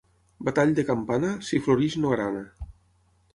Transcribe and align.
Batall 0.47 0.71
de 0.79 0.85
campana, 0.87 1.29
si 1.49 1.61
floreix 1.67 1.99
no 2.03 2.15
grana. 2.15 2.43